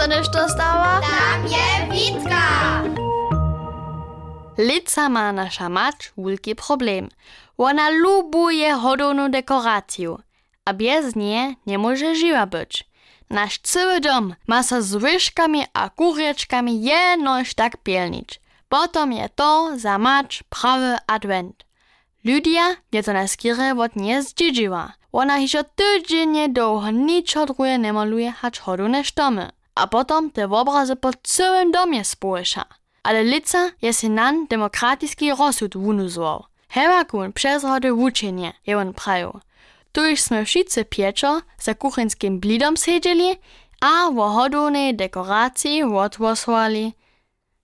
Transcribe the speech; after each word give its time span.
dostaneš 0.00 0.28
to 0.28 0.48
stała? 0.48 1.00
Tam 1.00 1.46
je 1.46 1.92
Witka! 1.92 2.82
Lica 4.58 5.08
ma 5.08 5.32
nasza 5.32 5.68
mać 5.68 6.12
wielki 6.18 6.54
problem. 6.54 7.08
Ona 7.58 7.90
lubuje 7.90 8.74
hodowną 8.74 9.30
dekorację, 9.30 10.16
a 10.64 10.72
bez 10.72 11.16
niej 11.16 11.56
nie 11.66 11.78
może 11.78 12.14
żyła 12.14 12.46
być. 12.46 12.84
Nasz 13.30 13.58
cały 13.58 14.00
dom 14.00 14.34
ma 14.46 14.62
się 14.62 14.82
z 14.82 14.94
łyżkami 14.94 15.64
a 15.72 15.90
kureczkami 15.90 16.82
jenoś 16.82 17.54
tak 17.54 17.76
pielnić. 17.76 18.40
Potom 18.68 19.12
je 19.12 19.28
to 19.28 19.78
za 19.78 19.98
mać 19.98 20.42
prawy 20.48 20.96
advent. 21.06 21.64
Ludia 22.24 22.76
je 22.92 23.02
to 23.02 23.12
na 23.12 23.28
skierę 23.28 23.74
od 23.78 23.96
nie 23.96 24.22
zdziedziła. 24.22 24.92
Ona 25.12 25.38
hižo 25.38 25.64
tydzienie 25.64 26.48
długo 26.48 26.90
niczo 26.90 27.46
drugie 27.46 27.78
nie 27.78 27.92
maluje, 27.92 28.32
hać 28.32 28.58
hodowne 28.58 29.04
sztomy. 29.04 29.50
A 29.74 29.86
potom 29.86 30.30
te 30.30 30.44
obrazy 30.44 30.96
po 30.96 31.10
całym 31.22 31.72
domie 31.72 32.04
spłyša. 32.04 32.64
Ale 33.02 33.22
lica 33.24 33.70
je 33.82 33.92
si 33.92 34.10
nan 34.10 34.46
demokratiski 34.46 35.30
rozsud 35.30 35.76
wunuzował. 35.76 36.44
Herakun 36.68 37.32
przez 37.32 37.64
rody 37.64 37.92
wuczenie, 37.92 38.52
je 38.66 38.78
on 38.78 38.94
praju. 38.94 39.40
Tu 39.92 40.06
już 40.06 40.20
sme 40.20 40.44
wszyscy 40.44 40.84
pieczo 40.84 41.42
za 41.58 41.74
kuchenskim 41.74 42.40
blidom 42.40 42.76
siedzieli, 42.76 43.38
a 43.80 44.10
wo 44.10 44.28
hodownej 44.28 44.94
dekoracji 44.94 45.82
odwosłali. 45.82 46.94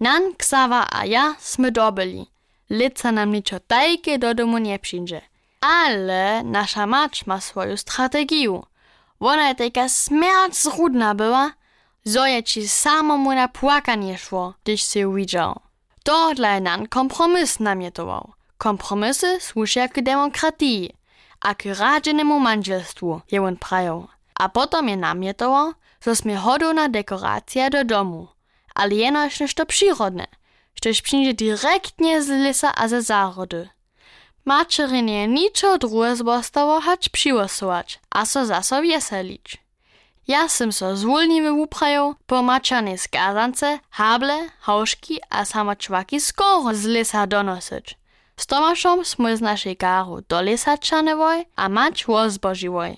Nan, 0.00 0.34
Ksawa 0.34 0.86
a 0.90 1.04
ja 1.04 1.34
sme 1.38 1.70
dobili. 1.70 2.26
Lica 2.70 3.12
nam 3.12 3.32
niczo 3.32 3.60
tajke 3.60 4.18
do 4.18 4.34
domu 4.34 4.58
nie 4.58 4.78
przyjdzie. 4.78 5.20
Ale 5.60 6.44
nasza 6.44 6.86
mać 6.86 7.26
ma 7.26 7.40
swoją 7.40 7.76
strategię. 7.76 8.62
Ona 9.20 9.54
taka 9.54 9.88
smert 9.88 10.54
zrudna 10.54 11.14
była, 11.14 11.52
zo 12.08 12.26
je 12.26 12.42
ci 12.42 12.68
samomu 12.68 13.34
na 13.34 13.48
płakanie 13.48 14.18
szło, 14.18 14.54
gdyś 14.64 14.82
się 14.82 15.14
widział. 15.14 15.60
To 16.04 16.34
dla 16.34 16.60
nan 16.60 16.86
kompromis 16.86 17.60
namietował. 17.60 18.32
Kompromisy 18.58 19.40
służą 19.40 19.88
k 19.88 20.02
demokratii, 20.02 20.94
a 21.40 21.54
k 21.54 21.74
radzennemu 21.74 22.40
manželstwu, 22.40 23.20
je 23.32 23.42
on 23.42 23.56
prajał. 23.56 24.08
A 24.34 24.48
potom 24.48 24.88
je 24.88 24.96
namietował, 24.96 25.72
że 26.00 26.16
sme 26.16 26.36
hodowna 26.36 26.88
dekoracja 26.88 27.70
do 27.70 27.84
domu, 27.84 28.28
ale 28.74 28.94
jenoś 28.94 29.40
nešto 29.40 29.66
przyrodne, 29.66 30.26
štož 30.74 31.02
przyjdzie 31.02 31.34
direktnie 31.34 32.22
z 32.22 32.28
lesa 32.28 32.70
a 32.74 32.88
ze 32.88 33.02
zárody. 33.02 33.68
Mačerinie 34.44 35.28
niczo 35.28 35.78
druhe 35.78 36.16
zbostało 36.16 36.80
hać 36.80 37.08
przyłosować, 37.08 38.00
a 38.10 38.26
so 38.26 38.46
zaso 38.46 38.82
wieselić. 38.82 39.67
Ja 40.28 40.48
sem 40.48 40.72
so 40.72 40.96
zwolniwy 40.96 41.52
uprajał, 41.52 42.14
po 42.26 42.42
maczanej 42.42 42.98
skazance, 42.98 43.78
hable, 43.90 44.48
hauszki 44.60 45.20
a 45.30 45.44
sama 45.44 45.76
czwaki 45.76 46.20
skoro 46.20 46.74
z 46.74 46.84
lesa 46.84 47.26
donosić. 47.26 47.98
Z 48.36 48.46
Tomaszom 48.46 49.04
sme 49.04 49.36
z 49.36 49.40
naszej 49.40 49.76
garu 49.76 50.20
do 50.28 50.42
lesa 50.42 50.78
czanewoj, 50.78 51.46
a 51.56 51.68
mać 51.68 52.04
wozbożiwoj. 52.04 52.96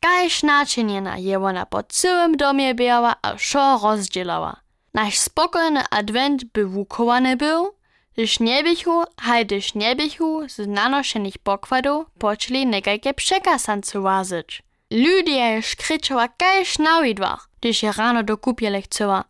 Kaj 0.00 0.30
znaczeniena 0.30 1.18
je 1.18 1.38
ona 1.38 1.66
po 1.66 1.82
całym 1.82 2.36
domie 2.36 2.74
biała 2.74 3.14
a 3.22 3.34
wszo 3.34 3.78
rozdzielała. 3.82 4.56
Nasz 4.94 5.18
spokojny 5.18 5.82
advent 5.90 6.44
by 6.44 6.66
wukowany 6.66 7.36
był, 7.36 7.74
gdyż 8.12 8.40
nie 8.40 8.62
bychu, 8.62 9.04
haj 9.20 9.46
gdyż 9.46 9.74
nie 9.74 9.96
bychu 9.96 10.48
z 10.48 10.68
nanoszenych 10.68 11.38
pokładów 11.38 12.06
poczęli 12.18 12.66
nekajkie 12.66 13.14
przekasance 13.14 14.00
wazyć. 14.00 14.67
Ludzie 14.90 15.54
już 15.56 15.76
krzyczała 15.76 16.28
kajś 16.28 16.78
na 16.78 17.02
widwach, 17.02 17.48
gdyż 17.60 17.82
je 17.82 17.92
rano 17.92 18.22
do. 18.22 19.24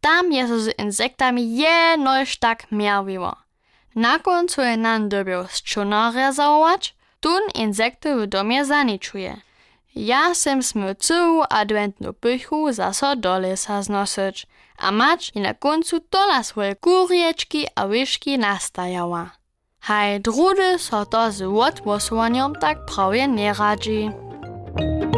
Tam 0.00 0.32
je 0.32 0.48
so 0.48 0.60
z 0.60 0.78
insektami 0.78 1.56
jenoś 1.56 2.36
tak 2.36 2.72
miawiło. 2.72 3.36
Na 3.94 4.18
końcu 4.18 4.60
je 4.62 4.76
nam 4.76 5.08
dobił 5.08 5.44
z 5.50 5.62
czunarja 5.62 6.32
zawołać, 6.32 6.94
tun 7.20 7.40
insekty 7.54 8.16
w 8.16 8.26
domie 8.26 8.64
zaniczuje. 8.64 9.36
Ja 9.94 10.34
sem 10.34 10.62
całą 10.94 11.42
adwentną 11.42 12.12
pychu 12.12 12.72
zaso 12.72 13.16
do 13.16 13.38
lesa 13.38 13.82
a 14.78 14.92
mać 14.92 15.32
i 15.34 15.40
na 15.40 15.54
końcu 15.54 16.00
to 16.00 16.26
na 16.26 16.42
swoje 16.42 16.76
kurieczki 16.76 17.66
a 17.74 17.84
łyżki 17.84 18.38
nastajała. 18.38 19.30
Haj 19.80 20.20
drudy 20.20 20.78
so 20.78 21.06
to 21.06 21.32
z 21.32 21.42
tak 22.54 22.86
prawie 22.86 23.28
nie 23.28 23.54
radzi. 23.54 24.23
Thank 24.76 25.04
you 25.04 25.13